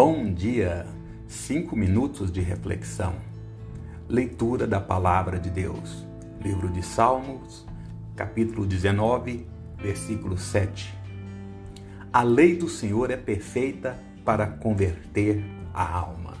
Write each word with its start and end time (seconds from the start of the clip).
Bom 0.00 0.32
dia! 0.32 0.86
Cinco 1.26 1.74
minutos 1.74 2.30
de 2.30 2.40
reflexão. 2.40 3.16
Leitura 4.08 4.64
da 4.64 4.80
Palavra 4.80 5.40
de 5.40 5.50
Deus. 5.50 6.06
Livro 6.40 6.68
de 6.68 6.84
Salmos, 6.84 7.66
capítulo 8.14 8.64
19, 8.64 9.44
versículo 9.76 10.38
7. 10.38 10.94
A 12.12 12.22
lei 12.22 12.54
do 12.54 12.68
Senhor 12.68 13.10
é 13.10 13.16
perfeita 13.16 13.98
para 14.24 14.46
converter 14.46 15.42
a 15.74 15.98
alma. 15.98 16.34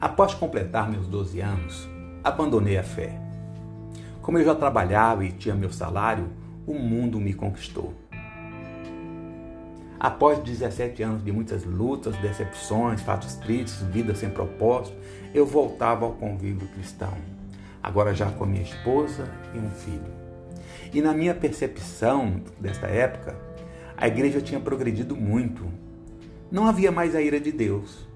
Após 0.00 0.32
completar 0.32 0.88
meus 0.88 1.08
12 1.08 1.40
anos, 1.40 1.88
abandonei 2.22 2.78
a 2.78 2.84
fé. 2.84 3.20
Como 4.22 4.38
eu 4.38 4.44
já 4.44 4.54
trabalhava 4.54 5.24
e 5.24 5.32
tinha 5.32 5.56
meu 5.56 5.72
salário, 5.72 6.28
o 6.68 6.74
mundo 6.74 7.18
me 7.18 7.34
conquistou. 7.34 7.92
Após 10.00 10.38
17 10.38 11.02
anos 11.02 11.22
de 11.22 11.30
muitas 11.30 11.62
lutas, 11.62 12.16
decepções, 12.16 13.02
fatos 13.02 13.34
tristes, 13.34 13.82
vida 13.82 14.14
sem 14.14 14.30
propósito, 14.30 14.96
eu 15.34 15.44
voltava 15.44 16.06
ao 16.06 16.12
convívio 16.12 16.66
cristão. 16.68 17.12
Agora 17.82 18.14
já 18.14 18.30
com 18.30 18.46
minha 18.46 18.62
esposa 18.62 19.30
e 19.54 19.58
um 19.58 19.70
filho. 19.70 20.10
E 20.90 21.02
na 21.02 21.12
minha 21.12 21.34
percepção 21.34 22.40
desta 22.58 22.86
época, 22.86 23.36
a 23.94 24.08
igreja 24.08 24.40
tinha 24.40 24.58
progredido 24.58 25.14
muito. 25.14 25.66
Não 26.50 26.66
havia 26.66 26.90
mais 26.90 27.14
a 27.14 27.20
ira 27.20 27.38
de 27.38 27.52
Deus. 27.52 28.08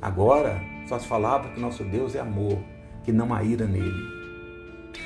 Agora 0.00 0.58
só 0.88 0.98
se 0.98 1.06
falava 1.06 1.50
que 1.50 1.60
nosso 1.60 1.84
Deus 1.84 2.14
é 2.14 2.20
amor, 2.20 2.58
que 3.04 3.12
não 3.12 3.34
há 3.34 3.42
ira 3.42 3.66
nele. 3.66 4.16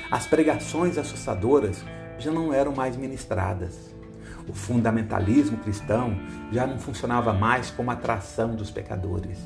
As 0.09 0.25
pregações 0.25 0.97
assustadoras 0.97 1.83
já 2.17 2.31
não 2.31 2.53
eram 2.53 2.71
mais 2.71 2.95
ministradas. 2.95 3.90
O 4.47 4.53
fundamentalismo 4.53 5.57
cristão 5.57 6.17
já 6.51 6.65
não 6.65 6.77
funcionava 6.77 7.33
mais 7.33 7.69
como 7.69 7.91
atração 7.91 8.55
dos 8.55 8.71
pecadores. 8.71 9.37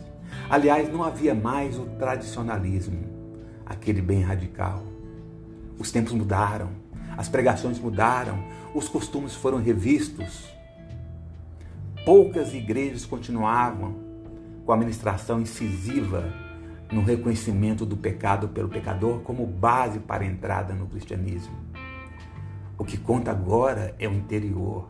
Aliás, 0.49 0.91
não 0.91 1.03
havia 1.03 1.33
mais 1.33 1.77
o 1.77 1.85
tradicionalismo, 1.97 3.05
aquele 3.65 4.01
bem 4.01 4.21
radical. 4.21 4.83
Os 5.77 5.91
tempos 5.91 6.13
mudaram, 6.13 6.69
as 7.17 7.29
pregações 7.29 7.79
mudaram, 7.79 8.43
os 8.73 8.87
costumes 8.87 9.33
foram 9.33 9.57
revistos. 9.57 10.49
Poucas 12.05 12.53
igrejas 12.53 13.05
continuavam 13.05 13.95
com 14.65 14.71
a 14.71 14.77
ministração 14.77 15.39
incisiva 15.39 16.33
no 16.91 17.01
reconhecimento 17.01 17.85
do 17.85 17.97
pecado 17.97 18.49
pelo 18.49 18.69
pecador 18.69 19.19
como 19.21 19.45
base 19.45 19.99
para 19.99 20.23
a 20.23 20.27
entrada 20.27 20.73
no 20.73 20.87
cristianismo. 20.87 21.55
O 22.77 22.83
que 22.83 22.97
conta 22.97 23.31
agora 23.31 23.95
é 23.97 24.07
o 24.07 24.13
interior. 24.13 24.89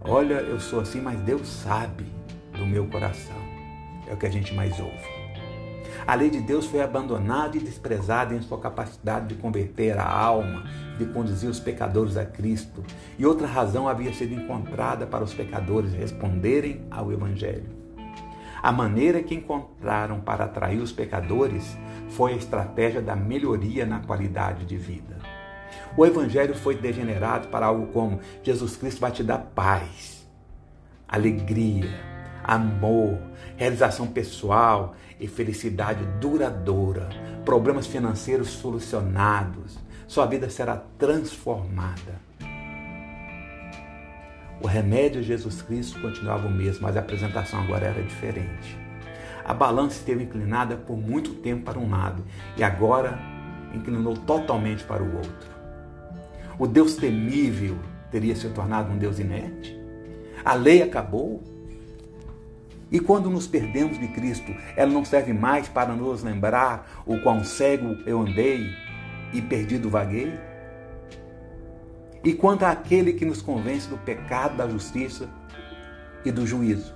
Olha, 0.00 0.34
eu 0.34 0.60
sou 0.60 0.80
assim, 0.80 1.00
mas 1.00 1.20
Deus 1.20 1.48
sabe 1.48 2.06
do 2.56 2.64
meu 2.64 2.86
coração. 2.86 3.36
É 4.08 4.14
o 4.14 4.16
que 4.16 4.26
a 4.26 4.30
gente 4.30 4.54
mais 4.54 4.78
ouve. 4.78 5.20
A 6.06 6.14
lei 6.14 6.30
de 6.30 6.40
Deus 6.40 6.66
foi 6.66 6.80
abandonada 6.80 7.56
e 7.56 7.60
desprezada 7.60 8.34
em 8.34 8.40
sua 8.40 8.58
capacidade 8.58 9.28
de 9.28 9.34
converter 9.34 9.98
a 9.98 10.08
alma, 10.08 10.64
de 10.98 11.04
conduzir 11.06 11.50
os 11.50 11.60
pecadores 11.60 12.16
a 12.16 12.24
Cristo. 12.24 12.82
E 13.18 13.26
outra 13.26 13.46
razão 13.46 13.88
havia 13.88 14.12
sido 14.12 14.34
encontrada 14.34 15.06
para 15.06 15.24
os 15.24 15.34
pecadores 15.34 15.92
responderem 15.92 16.86
ao 16.90 17.12
Evangelho. 17.12 17.79
A 18.62 18.70
maneira 18.70 19.22
que 19.22 19.34
encontraram 19.34 20.20
para 20.20 20.44
atrair 20.44 20.80
os 20.80 20.92
pecadores 20.92 21.76
foi 22.10 22.34
a 22.34 22.36
estratégia 22.36 23.00
da 23.00 23.16
melhoria 23.16 23.86
na 23.86 24.00
qualidade 24.00 24.66
de 24.66 24.76
vida. 24.76 25.16
O 25.96 26.04
evangelho 26.04 26.54
foi 26.54 26.74
degenerado 26.74 27.48
para 27.48 27.66
algo 27.66 27.86
como: 27.86 28.20
Jesus 28.42 28.76
Cristo 28.76 29.00
vai 29.00 29.12
te 29.12 29.22
dar 29.22 29.38
paz, 29.54 30.28
alegria, 31.08 31.90
amor, 32.44 33.18
realização 33.56 34.06
pessoal 34.06 34.94
e 35.18 35.26
felicidade 35.26 36.04
duradoura, 36.20 37.08
problemas 37.44 37.86
financeiros 37.86 38.48
solucionados, 38.48 39.78
sua 40.06 40.26
vida 40.26 40.50
será 40.50 40.76
transformada. 40.98 42.29
O 44.60 44.66
remédio 44.66 45.22
Jesus 45.22 45.62
Cristo 45.62 45.98
continuava 46.00 46.46
o 46.46 46.50
mesmo, 46.50 46.82
mas 46.82 46.96
a 46.96 47.00
apresentação 47.00 47.60
agora 47.60 47.86
era 47.86 48.02
diferente. 48.02 48.78
A 49.42 49.54
balança 49.54 49.96
esteve 49.96 50.24
inclinada 50.24 50.76
por 50.76 50.98
muito 50.98 51.34
tempo 51.34 51.64
para 51.64 51.78
um 51.78 51.88
lado 51.88 52.22
e 52.56 52.62
agora 52.62 53.18
inclinou 53.74 54.14
totalmente 54.14 54.84
para 54.84 55.02
o 55.02 55.16
outro. 55.16 55.50
O 56.58 56.66
Deus 56.66 56.94
temível 56.96 57.78
teria 58.10 58.36
se 58.36 58.48
tornado 58.50 58.92
um 58.92 58.98
Deus 58.98 59.18
inerte? 59.18 59.80
A 60.44 60.54
lei 60.54 60.82
acabou? 60.82 61.42
E 62.92 63.00
quando 63.00 63.30
nos 63.30 63.46
perdemos 63.46 63.98
de 63.98 64.08
Cristo, 64.08 64.52
ela 64.76 64.92
não 64.92 65.04
serve 65.04 65.32
mais 65.32 65.68
para 65.68 65.94
nos 65.94 66.22
lembrar 66.22 67.02
o 67.06 67.18
quão 67.20 67.42
cego 67.44 67.96
eu 68.04 68.20
andei 68.20 68.68
e 69.32 69.40
perdido 69.40 69.88
vaguei? 69.88 70.38
E 72.22 72.34
quanto 72.34 72.64
àquele 72.64 73.14
que 73.14 73.24
nos 73.24 73.40
convence 73.40 73.88
do 73.88 73.96
pecado, 73.96 74.56
da 74.56 74.68
justiça 74.68 75.28
e 76.24 76.30
do 76.30 76.46
juízo. 76.46 76.94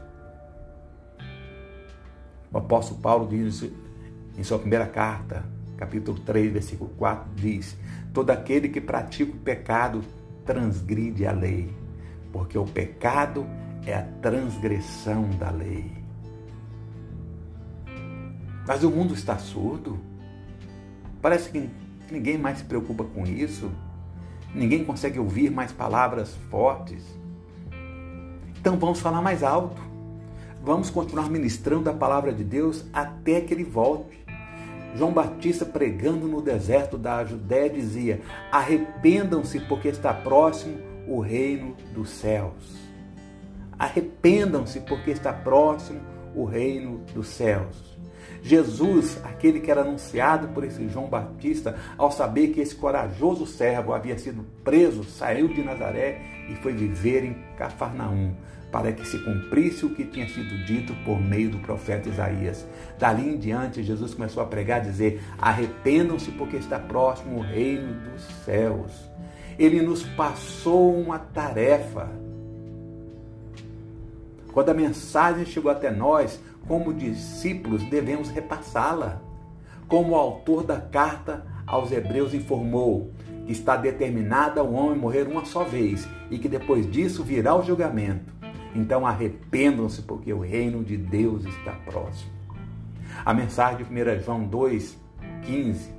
O 2.53 2.59
apóstolo 2.59 3.01
Paulo 3.01 3.29
diz 3.29 3.65
em 4.37 4.45
sua 4.45 4.59
primeira 4.59 4.87
carta, 4.87 5.45
capítulo 5.77 6.19
3, 6.21 6.53
versículo 6.53 6.91
4, 6.91 7.31
diz: 7.35 7.77
Todo 8.13 8.31
aquele 8.31 8.69
que 8.69 8.81
pratica 8.81 9.33
o 9.33 9.39
pecado 9.39 10.05
transgride 10.45 11.27
a 11.27 11.33
lei, 11.33 11.75
porque 12.33 12.59
o 12.59 12.65
pecado 12.65 13.47
é 13.87 13.95
a 13.95 14.03
transgressão 14.21 15.31
da 15.31 15.51
lei. 15.51 15.91
Mas 18.67 18.83
o 18.83 18.91
mundo 18.91 19.15
está 19.15 19.39
surdo. 19.39 19.99
Parece 21.21 21.51
que 21.51 21.69
ninguém 22.11 22.39
mais 22.39 22.59
se 22.59 22.65
preocupa 22.65 23.05
com 23.05 23.25
isso. 23.25 23.71
Ninguém 24.55 24.85
consegue 24.85 25.19
ouvir 25.19 25.51
mais 25.51 25.73
palavras 25.73 26.35
fortes. 26.51 27.03
Então 28.61 28.79
vamos 28.79 29.01
falar 29.01 29.21
mais 29.21 29.43
alto. 29.43 29.83
Vamos 30.63 30.89
continuar 30.89 31.29
ministrando 31.29 31.91
a 31.91 31.93
palavra 31.93 32.33
de 32.33 32.45
Deus 32.45 32.85
até 32.93 33.41
que 33.41 33.53
ele 33.53 33.65
volte. 33.65 34.25
João 34.97 35.13
Batista 35.13 35.67
pregando 35.67 36.29
no 36.29 36.41
deserto 36.41 36.97
da 36.97 37.25
Judéia 37.25 37.69
dizia: 37.69 38.21
Arrependam-se, 38.51 39.59
porque 39.61 39.89
está 39.89 40.15
próximo 40.15 40.79
o 41.09 41.21
reino 41.21 41.77
dos 41.93 42.11
céus. 42.11 42.79
Arrependam-se, 43.77 44.81
porque 44.81 45.11
está 45.11 45.33
próximo 45.33 46.01
o 46.35 46.45
reino 46.45 46.99
dos 47.15 47.29
céus. 47.29 47.95
Jesus, 48.43 49.19
aquele 49.25 49.59
que 49.61 49.71
era 49.71 49.81
anunciado 49.81 50.49
por 50.49 50.65
esse 50.65 50.87
João 50.89 51.07
Batista, 51.07 51.77
ao 51.97 52.11
saber 52.11 52.49
que 52.49 52.61
esse 52.61 52.75
corajoso 52.75 53.47
servo 53.47 53.95
havia 53.95 54.19
sido 54.19 54.45
preso, 54.63 55.03
saiu 55.03 55.49
de 55.49 55.63
Nazaré 55.63 56.21
e 56.51 56.55
foi 56.57 56.75
viver 56.75 57.25
em 57.25 57.35
Cafarnaum, 57.57 58.35
para 58.71 58.93
que 58.93 59.07
se 59.07 59.19
cumprisse 59.19 59.87
o 59.87 59.95
que 59.95 60.05
tinha 60.05 60.29
sido 60.29 60.63
dito 60.67 60.95
por 61.07 61.19
meio 61.19 61.49
do 61.49 61.59
profeta 61.61 62.09
Isaías. 62.09 62.67
Dali 62.99 63.31
em 63.31 63.39
diante, 63.39 63.83
Jesus 63.83 64.13
começou 64.13 64.43
a 64.43 64.47
pregar, 64.47 64.83
dizer: 64.83 65.23
Arrependam-se, 65.39 66.31
porque 66.33 66.57
está 66.57 66.79
próximo 66.79 67.39
o 67.39 67.43
reino 67.43 67.95
dos 68.11 68.23
céus. 68.45 69.11
Ele 69.59 69.81
nos 69.81 70.03
passou 70.03 70.95
uma 71.01 71.19
tarefa. 71.19 72.24
Quando 74.55 74.69
a 74.69 74.75
mensagem 74.75 75.45
chegou 75.45 75.69
até 75.69 75.91
nós, 75.91 76.41
como 76.69 76.95
discípulos, 76.95 77.83
devemos 77.91 78.31
repassá-la. 78.31 79.21
Como 79.89 80.13
o 80.13 80.15
autor 80.15 80.63
da 80.63 80.81
carta 80.81 81.45
aos 81.67 81.91
Hebreus 81.91 82.33
informou, 82.33 83.11
que 83.45 83.53
está 83.53 83.77
determinada 83.77 84.63
o 84.63 84.73
homem 84.73 84.97
morrer 84.97 85.27
uma 85.27 85.45
só 85.45 85.65
vez 85.65 86.09
e 86.31 86.39
que 86.39 86.49
depois 86.49 86.89
disso 86.89 87.25
virá 87.25 87.55
o 87.57 87.65
julgamento. 87.65 88.33
Então 88.77 89.05
arrependam-se, 89.05 90.03
porque 90.03 90.33
o 90.33 90.41
reino 90.41 90.85
de 90.85 90.97
Deus 90.97 91.45
está 91.45 91.73
próximo. 91.73 92.31
A 93.25 93.35
mensagem 93.35 93.85
de 93.85 93.85
1 93.85 94.23
João 94.23 94.45
2, 94.45 94.97
15 95.47 95.91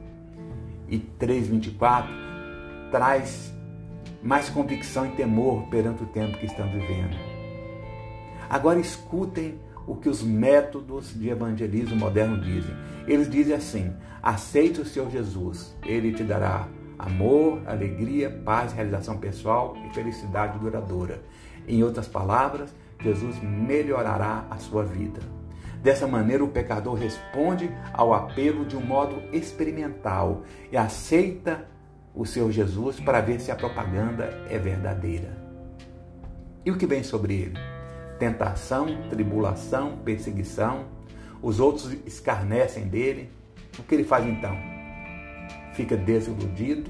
e 0.87 0.97
3, 0.97 1.47
24 1.47 2.09
traz 2.89 3.53
mais 4.23 4.49
convicção 4.49 5.05
e 5.05 5.09
temor 5.09 5.67
perante 5.67 6.03
o 6.03 6.07
tempo 6.07 6.37
que 6.37 6.45
estamos 6.45 6.73
vivendo. 6.73 7.34
Agora 8.49 8.79
escutem 8.79 9.59
o 9.87 9.95
que 9.95 10.09
os 10.09 10.23
métodos 10.23 11.13
de 11.13 11.29
evangelismo 11.29 11.95
moderno 11.95 12.41
dizem. 12.41 12.75
Eles 13.07 13.29
dizem 13.29 13.55
assim: 13.55 13.93
aceite 14.21 14.81
o 14.81 14.85
Senhor 14.85 15.09
Jesus, 15.09 15.75
ele 15.85 16.11
te 16.13 16.23
dará 16.23 16.67
amor, 16.97 17.61
alegria, 17.65 18.29
paz, 18.43 18.73
realização 18.73 19.17
pessoal 19.17 19.75
e 19.85 19.93
felicidade 19.93 20.57
duradoura. 20.59 21.21
Em 21.67 21.83
outras 21.83 22.07
palavras, 22.07 22.73
Jesus 23.01 23.41
melhorará 23.41 24.45
a 24.49 24.57
sua 24.57 24.83
vida. 24.83 25.19
Dessa 25.81 26.07
maneira, 26.07 26.43
o 26.43 26.47
pecador 26.47 26.95
responde 26.95 27.69
ao 27.93 28.13
apelo 28.13 28.65
de 28.65 28.75
um 28.75 28.81
modo 28.81 29.21
experimental 29.31 30.43
e 30.71 30.77
aceita 30.77 31.67
o 32.13 32.25
seu 32.25 32.51
Jesus 32.51 32.99
para 32.99 33.21
ver 33.21 33.39
se 33.39 33.51
a 33.51 33.55
propaganda 33.55 34.45
é 34.49 34.57
verdadeira. 34.57 35.37
E 36.65 36.71
o 36.71 36.77
que 36.77 36.87
vem 36.87 37.03
sobre 37.03 37.35
ele? 37.35 37.74
Tentação, 38.19 38.87
tribulação, 39.09 39.97
perseguição. 39.97 40.85
Os 41.41 41.59
outros 41.59 41.91
escarnecem 42.05 42.87
dele. 42.87 43.29
O 43.77 43.83
que 43.83 43.95
ele 43.95 44.03
faz 44.03 44.25
então? 44.25 44.55
Fica 45.73 45.97
desiludido, 45.97 46.89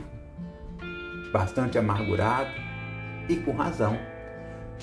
bastante 1.32 1.78
amargurado 1.78 2.52
e 3.28 3.36
com 3.38 3.52
razão, 3.52 3.98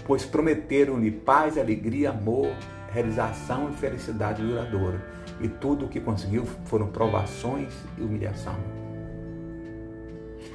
pois 0.04 0.24
prometeram-lhe 0.24 1.10
paz, 1.10 1.56
alegria, 1.56 2.10
amor, 2.10 2.52
realização 2.92 3.70
e 3.70 3.72
felicidade 3.74 4.42
duradoura. 4.42 5.00
E 5.40 5.48
tudo 5.48 5.86
o 5.86 5.88
que 5.88 6.00
conseguiu 6.00 6.44
foram 6.64 6.88
provações 6.88 7.72
e 7.96 8.02
humilhação. 8.02 8.56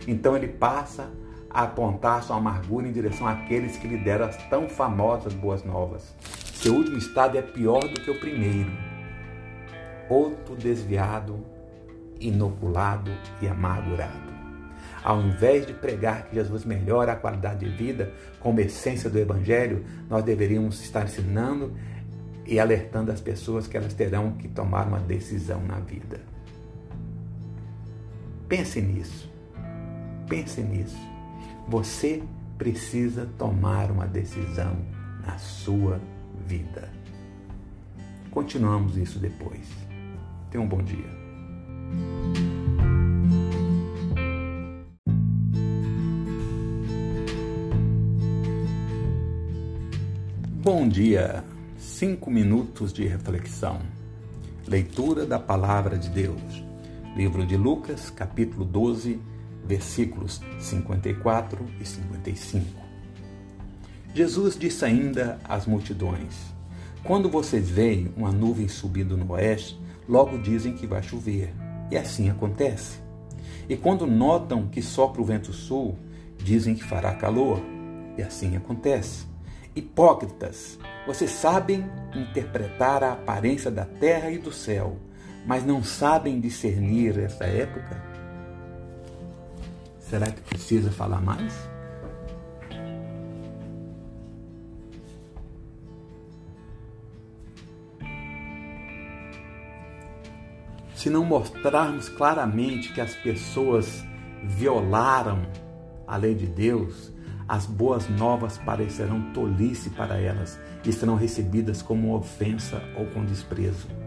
Então 0.08 0.36
ele 0.36 0.48
passa 0.48 1.04
a 1.04 1.27
apontar 1.50 2.24
sua 2.24 2.38
amargura 2.38 2.88
em 2.88 2.92
direção 2.92 3.28
àqueles 3.28 3.78
que 3.78 3.88
lhe 3.88 3.98
deram 3.98 4.26
as 4.26 4.38
tão 4.50 4.68
famosas 4.68 5.34
boas 5.34 5.64
novas. 5.64 6.16
Seu 6.54 6.74
último 6.74 6.98
estado 6.98 7.38
é 7.38 7.42
pior 7.42 7.82
do 7.82 8.02
que 8.02 8.12
o 8.12 8.20
primeiro. 8.20 8.72
Outro 10.10 10.56
desviado, 10.56 11.40
inoculado 12.20 13.12
e 13.42 13.48
amargurado. 13.48 14.28
Ao 15.04 15.22
invés 15.22 15.66
de 15.66 15.74
pregar 15.74 16.26
que 16.26 16.36
Jesus 16.36 16.66
melhora 16.66 17.14
a 17.14 17.16
qualidade 17.16 17.66
de 17.66 17.72
vida 17.72 18.12
como 18.40 18.60
essência 18.60 19.10
do 19.10 19.18
Evangelho, 19.18 19.86
nós 20.10 20.24
deveríamos 20.24 20.82
estar 20.82 21.06
ensinando 21.06 21.74
e 22.46 22.60
alertando 22.60 23.12
as 23.12 23.22
pessoas 23.22 23.68
que 23.68 23.78
elas 23.78 23.94
terão 23.94 24.32
que 24.32 24.48
tomar 24.48 24.88
uma 24.88 25.00
decisão 25.00 25.62
na 25.62 25.80
vida. 25.80 26.20
Pense 28.48 28.82
nisso. 28.82 29.30
Pense 30.28 30.62
nisso. 30.62 31.17
Você 31.68 32.24
precisa 32.58 33.30
tomar 33.38 33.92
uma 33.92 34.08
decisão 34.08 34.78
na 35.26 35.38
sua 35.38 36.00
vida. 36.48 36.90
Continuamos 38.32 38.96
isso 38.96 39.20
depois. 39.20 39.68
Tenha 40.50 40.64
um 40.64 40.68
bom 40.68 40.82
dia. 40.82 41.10
Bom 50.64 50.88
dia! 50.88 51.44
Cinco 51.78 52.32
minutos 52.32 52.94
de 52.94 53.06
reflexão. 53.06 53.82
Leitura 54.66 55.26
da 55.26 55.38
Palavra 55.38 55.98
de 55.98 56.10
Deus. 56.10 56.64
Livro 57.14 57.46
de 57.46 57.58
Lucas, 57.58 58.10
capítulo 58.10 58.64
12, 58.64 59.20
versículos 59.68 60.42
54 60.60 61.66
e 61.80 61.86
55. 61.86 62.66
Jesus 64.14 64.58
disse 64.58 64.86
ainda 64.86 65.38
às 65.44 65.66
multidões: 65.66 66.34
Quando 67.04 67.30
vocês 67.30 67.70
veem 67.70 68.12
uma 68.16 68.32
nuvem 68.32 68.68
subindo 68.68 69.18
no 69.18 69.34
oeste, 69.34 69.80
logo 70.08 70.38
dizem 70.38 70.74
que 70.74 70.88
vai 70.88 71.04
chover. 71.04 71.54
E 71.92 71.98
assim 71.98 72.30
acontece. 72.30 73.00
E 73.70 73.76
quando 73.76 74.08
notam 74.08 74.68
que 74.68 74.82
sopra 74.82 75.22
o 75.22 75.26
vento 75.26 75.52
sul, 75.54 75.98
dizem 76.38 76.74
que 76.74 76.84
fará 76.84 77.14
calor. 77.14 77.62
E 78.18 78.22
assim 78.22 78.56
acontece. 78.56 79.28
Hipócritas, 79.76 80.80
vocês 81.06 81.30
sabem 81.30 81.86
interpretar 82.16 83.04
a 83.04 83.14
aparência 83.14 83.70
da 83.70 83.86
terra 83.86 84.32
e 84.32 84.40
do 84.40 84.52
céu, 84.52 84.98
mas 85.46 85.64
não 85.64 85.84
sabem 85.84 86.40
discernir 86.40 87.20
essa 87.20 87.44
época? 87.44 88.17
Será 90.10 90.32
que 90.32 90.42
precisa 90.42 90.90
falar 90.90 91.22
mais? 91.22 91.54
Se 100.96 101.10
não 101.10 101.26
mostrarmos 101.26 102.08
claramente 102.08 102.94
que 102.94 103.02
as 103.02 103.16
pessoas 103.16 104.04
violaram 104.44 105.46
a 106.08 106.16
lei 106.16 106.34
de 106.34 106.48
Deus, 106.48 107.12
as 107.46 107.66
boas 107.66 108.10
novas 108.10 108.58
parecerão 108.58 109.34
tolice 109.34 109.90
para 109.90 110.18
elas 110.18 110.58
e 110.86 110.94
serão 110.94 111.16
recebidas 111.16 111.82
como 111.82 112.16
ofensa 112.16 112.82
ou 112.98 113.06
com 113.08 113.26
desprezo. 113.26 114.07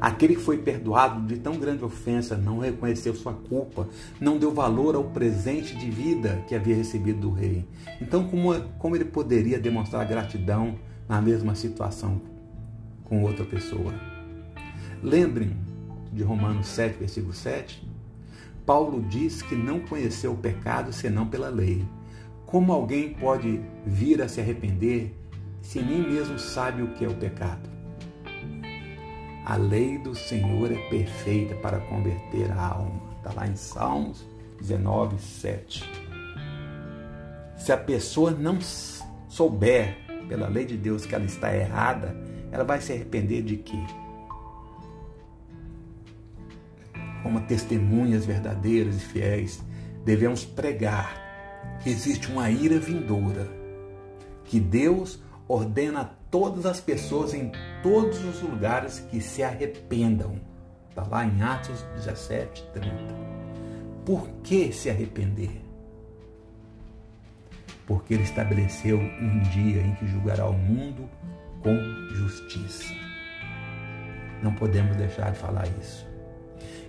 Aquele 0.00 0.36
que 0.36 0.40
foi 0.40 0.58
perdoado 0.58 1.26
de 1.26 1.40
tão 1.40 1.58
grande 1.58 1.84
ofensa 1.84 2.36
não 2.36 2.58
reconheceu 2.58 3.14
sua 3.14 3.32
culpa, 3.32 3.88
não 4.20 4.38
deu 4.38 4.52
valor 4.52 4.94
ao 4.94 5.04
presente 5.04 5.76
de 5.76 5.90
vida 5.90 6.44
que 6.46 6.54
havia 6.54 6.76
recebido 6.76 7.20
do 7.20 7.30
rei. 7.30 7.66
Então, 8.00 8.28
como, 8.28 8.54
como 8.78 8.96
ele 8.96 9.04
poderia 9.04 9.58
demonstrar 9.58 10.06
gratidão 10.06 10.76
na 11.08 11.20
mesma 11.20 11.54
situação 11.54 12.20
com 13.04 13.22
outra 13.22 13.44
pessoa? 13.44 13.92
Lembrem 15.02 15.56
de 16.12 16.22
Romanos 16.22 16.68
7, 16.68 16.98
versículo 16.98 17.32
7. 17.32 17.86
Paulo 18.64 19.02
diz 19.08 19.42
que 19.42 19.54
não 19.54 19.80
conheceu 19.80 20.32
o 20.32 20.36
pecado 20.36 20.92
senão 20.92 21.26
pela 21.26 21.48
lei. 21.48 21.84
Como 22.46 22.72
alguém 22.72 23.14
pode 23.14 23.60
vir 23.86 24.22
a 24.22 24.28
se 24.28 24.40
arrepender 24.40 25.14
se 25.60 25.80
nem 25.80 26.02
mesmo 26.02 26.38
sabe 26.38 26.82
o 26.82 26.88
que 26.94 27.04
é 27.04 27.08
o 27.08 27.14
pecado? 27.14 27.77
A 29.48 29.56
lei 29.56 29.96
do 29.96 30.14
Senhor 30.14 30.70
é 30.70 30.76
perfeita 30.90 31.54
para 31.54 31.80
converter 31.80 32.52
a 32.52 32.66
alma. 32.66 33.00
Está 33.16 33.32
lá 33.32 33.48
em 33.48 33.56
Salmos 33.56 34.26
19, 34.60 35.18
7. 35.18 35.90
Se 37.56 37.72
a 37.72 37.78
pessoa 37.78 38.30
não 38.30 38.58
souber 39.26 39.96
pela 40.28 40.48
lei 40.48 40.66
de 40.66 40.76
Deus 40.76 41.06
que 41.06 41.14
ela 41.14 41.24
está 41.24 41.56
errada, 41.56 42.14
ela 42.52 42.62
vai 42.62 42.78
se 42.82 42.92
arrepender 42.92 43.40
de 43.40 43.56
quê? 43.56 43.82
Como 47.22 47.40
testemunhas 47.40 48.26
verdadeiras 48.26 48.96
e 48.96 49.00
fiéis, 49.00 49.64
devemos 50.04 50.44
pregar 50.44 51.78
que 51.82 51.88
existe 51.88 52.30
uma 52.30 52.50
ira 52.50 52.78
vindoura, 52.78 53.48
que 54.44 54.60
Deus 54.60 55.18
ordena 55.48 56.02
a 56.02 56.04
todas 56.04 56.66
as 56.66 56.80
pessoas 56.80 57.32
em 57.32 57.50
todos 57.82 58.22
os 58.24 58.42
lugares 58.42 59.00
que 59.10 59.20
se 59.20 59.42
arrependam. 59.42 60.38
Está 60.90 61.04
lá 61.04 61.24
em 61.24 61.42
Atos 61.42 61.82
17, 61.94 62.62
30. 62.74 62.96
Por 64.04 64.28
que 64.42 64.72
se 64.72 64.90
arrepender? 64.90 65.62
Porque 67.86 68.14
ele 68.14 68.24
estabeleceu 68.24 68.98
um 68.98 69.40
dia 69.50 69.80
em 69.80 69.94
que 69.94 70.06
julgará 70.06 70.46
o 70.46 70.52
mundo 70.52 71.08
com 71.62 71.74
justiça. 72.14 72.92
Não 74.42 74.54
podemos 74.54 74.96
deixar 74.96 75.32
de 75.32 75.38
falar 75.38 75.66
isso. 75.80 76.06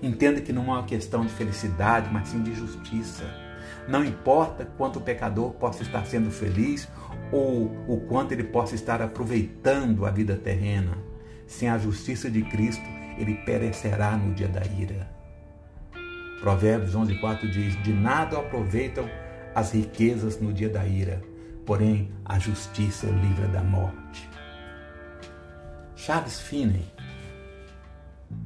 Entenda 0.01 0.41
que 0.41 0.51
não 0.51 0.63
é 0.63 0.79
uma 0.79 0.83
questão 0.83 1.25
de 1.25 1.31
felicidade, 1.31 2.09
mas 2.11 2.27
sim 2.27 2.43
de 2.43 2.53
justiça 2.53 3.48
não 3.87 4.03
importa 4.03 4.65
quanto 4.77 4.99
o 4.99 5.01
pecador 5.01 5.51
possa 5.53 5.83
estar 5.83 6.05
sendo 6.05 6.31
feliz 6.31 6.87
ou 7.31 7.71
o 7.87 8.05
quanto 8.07 8.31
ele 8.31 8.43
possa 8.43 8.75
estar 8.75 9.01
aproveitando 9.01 10.05
a 10.05 10.11
vida 10.11 10.35
terrena, 10.35 10.97
sem 11.47 11.69
a 11.69 11.77
justiça 11.77 12.29
de 12.29 12.43
Cristo, 12.43 12.83
ele 13.17 13.35
perecerá 13.45 14.15
no 14.15 14.33
dia 14.33 14.47
da 14.47 14.65
ira. 14.65 15.09
Provérbios 16.39 16.95
11:4 16.95 17.49
diz: 17.49 17.81
De 17.83 17.91
nada 17.91 18.37
aproveitam 18.37 19.09
as 19.53 19.71
riquezas 19.73 20.39
no 20.39 20.53
dia 20.53 20.69
da 20.69 20.85
ira, 20.85 21.21
porém 21.65 22.11
a 22.23 22.39
justiça 22.39 23.07
livra 23.07 23.47
da 23.47 23.61
morte. 23.61 24.29
Charles 25.95 26.39
Finney 26.39 26.85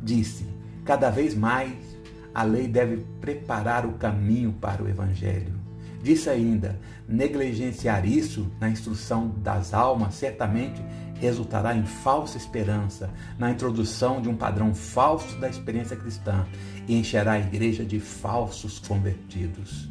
disse: 0.01 0.48
Cada 0.84 1.10
vez 1.10 1.36
mais 1.36 1.92
a 2.33 2.43
lei 2.43 2.67
deve 2.67 3.05
preparar 3.21 3.85
o 3.85 3.93
caminho 3.93 4.53
para 4.53 4.83
o 4.83 4.89
Evangelho. 4.89 5.53
Disse 6.01 6.29
ainda: 6.29 6.79
negligenciar 7.07 8.05
isso 8.05 8.51
na 8.59 8.69
instrução 8.69 9.29
das 9.37 9.73
almas 9.73 10.15
certamente 10.15 10.81
resultará 11.15 11.73
em 11.75 11.85
falsa 11.85 12.37
esperança, 12.37 13.09
na 13.39 13.49
introdução 13.49 14.21
de 14.21 14.27
um 14.27 14.35
padrão 14.35 14.75
falso 14.75 15.37
da 15.39 15.47
experiência 15.47 15.95
cristã 15.95 16.45
e 16.87 16.95
encherá 16.95 17.33
a 17.33 17.39
igreja 17.39 17.85
de 17.85 17.99
falsos 17.99 18.79
convertidos. 18.79 19.89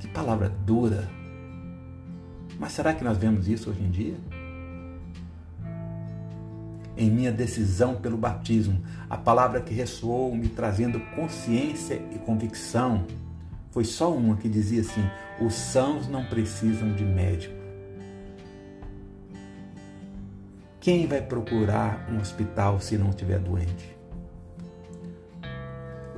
Que 0.00 0.08
palavra 0.08 0.48
dura! 0.48 1.08
Mas 2.58 2.72
será 2.72 2.92
que 2.92 3.04
nós 3.04 3.16
vemos 3.16 3.46
isso 3.48 3.70
hoje 3.70 3.82
em 3.82 3.90
dia? 3.90 4.39
Em 6.96 7.10
minha 7.10 7.32
decisão 7.32 7.96
pelo 7.96 8.16
batismo, 8.16 8.80
a 9.08 9.16
palavra 9.16 9.60
que 9.60 9.72
ressoou 9.72 10.34
me 10.34 10.48
trazendo 10.48 11.00
consciência 11.14 12.02
e 12.14 12.18
convicção 12.18 13.06
foi 13.70 13.84
só 13.84 14.12
uma 14.12 14.36
que 14.36 14.48
dizia 14.48 14.80
assim: 14.80 15.04
os 15.40 15.54
sãos 15.54 16.08
não 16.08 16.24
precisam 16.24 16.92
de 16.94 17.04
médico. 17.04 17.54
Quem 20.80 21.06
vai 21.06 21.20
procurar 21.20 22.08
um 22.10 22.18
hospital 22.18 22.80
se 22.80 22.96
não 22.96 23.10
estiver 23.10 23.38
doente? 23.38 23.99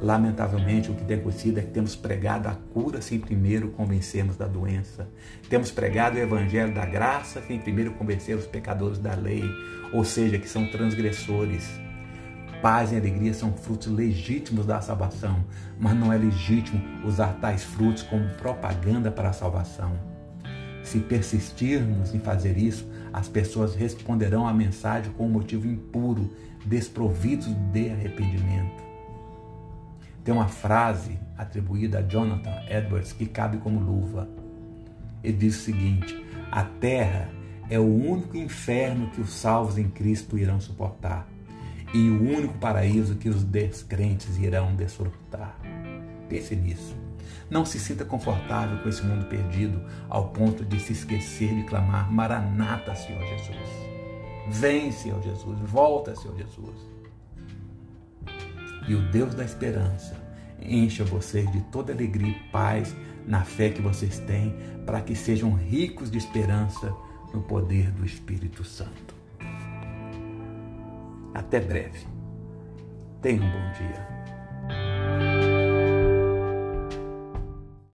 Lamentavelmente, 0.03 0.91
o 0.91 0.95
que 0.95 1.05
tem 1.05 1.19
acontecido 1.19 1.59
é 1.59 1.63
que 1.63 1.71
temos 1.71 1.95
pregado 1.95 2.49
a 2.49 2.57
cura 2.75 3.01
sem 3.01 3.21
primeiro 3.21 3.69
convencermos 3.69 4.37
da 4.37 4.49
doença. 4.49 5.09
Temos 5.49 5.71
pregado 5.71 6.17
o 6.17 6.19
evangelho 6.19 6.75
da 6.75 6.85
graça 6.85 7.41
sem 7.47 7.61
primeiro 7.61 7.93
convencer 7.93 8.37
os 8.37 8.45
pecadores 8.45 8.99
da 8.99 9.15
lei, 9.15 9.45
ou 9.93 10.05
seja, 10.05 10.39
que 10.39 10.49
são 10.49 10.67
transgressores. 10.67 11.71
Paz 12.61 12.91
e 12.91 12.97
alegria 12.97 13.33
são 13.33 13.53
frutos 13.53 13.87
legítimos 13.87 14.67
da 14.67 14.81
salvação, 14.81 15.45
mas 15.79 15.95
não 15.95 16.13
é 16.13 16.19
legítimo 16.19 16.83
usar 17.07 17.39
tais 17.41 17.63
frutos 17.63 18.03
como 18.03 18.29
propaganda 18.31 19.09
para 19.09 19.29
a 19.29 19.33
salvação. 19.33 19.93
Se 20.83 20.99
persistirmos 20.99 22.13
em 22.13 22.19
fazer 22.19 22.59
isso, 22.59 22.91
as 23.13 23.29
pessoas 23.29 23.77
responderão 23.77 24.49
à 24.49 24.53
mensagem 24.53 25.13
com 25.13 25.27
um 25.27 25.31
motivo 25.31 25.65
impuro, 25.65 26.29
desprovidos 26.67 27.47
de 27.73 27.91
arrependimento. 27.91 28.82
Tem 30.25 30.33
uma 30.33 30.49
frase 30.49 31.19
atribuída 31.37 31.99
a 31.99 32.03
Jonathan 32.03 32.63
Edwards 32.69 33.13
que 33.13 33.27
cabe 33.27 33.59
como 33.59 33.81
luva. 33.81 34.29
Ele 35.23 35.37
diz 35.37 35.57
o 35.57 35.63
seguinte: 35.63 36.25
A 36.51 36.63
terra 36.63 37.29
é 37.69 37.79
o 37.79 37.85
único 37.85 38.37
inferno 38.37 39.11
que 39.11 39.21
os 39.21 39.33
salvos 39.33 39.79
em 39.79 39.89
Cristo 39.89 40.39
irão 40.39 40.61
suportar 40.61 41.27
e 41.93 42.09
o 42.09 42.23
único 42.23 42.55
paraíso 42.55 43.17
que 43.17 43.29
os 43.29 43.43
descrentes 43.43 44.39
irão 44.39 44.75
desfrutar. 44.75 45.59
Pense 46.29 46.55
nisso. 46.55 46.97
Não 47.51 47.65
se 47.65 47.79
sinta 47.79 48.05
confortável 48.05 48.79
com 48.79 48.89
esse 48.89 49.05
mundo 49.05 49.27
perdido 49.27 49.83
ao 50.09 50.29
ponto 50.29 50.65
de 50.65 50.79
se 50.79 50.93
esquecer 50.93 51.55
de 51.55 51.65
clamar: 51.65 52.11
Maranata, 52.13 52.95
Senhor 52.95 53.23
Jesus. 53.27 53.59
Vem, 54.49 54.93
Senhor 54.93 55.21
Jesus. 55.23 55.59
Volta, 55.61 56.15
Senhor 56.15 56.37
Jesus 56.37 56.92
e 58.93 58.95
o 58.95 59.01
Deus 59.11 59.35
da 59.35 59.43
esperança 59.43 60.15
encha 60.61 61.03
vocês 61.03 61.51
de 61.51 61.63
toda 61.63 61.95
alegria 61.95 62.29
e 62.29 62.51
paz 62.51 62.95
na 63.27 63.43
fé 63.43 63.71
que 63.71 63.81
vocês 63.81 64.19
têm, 64.19 64.55
para 64.85 65.01
que 65.01 65.15
sejam 65.15 65.55
ricos 65.55 66.11
de 66.11 66.19
esperança 66.19 66.95
no 67.33 67.41
poder 67.43 67.91
do 67.91 68.05
Espírito 68.05 68.63
Santo. 68.63 69.15
Até 71.33 71.59
breve. 71.59 72.07
Tenha 73.23 73.43
um 73.43 73.51
bom 73.51 73.73
dia. 73.73 74.32